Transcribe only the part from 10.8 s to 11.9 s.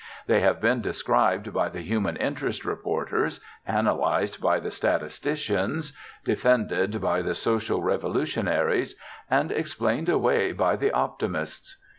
optimists.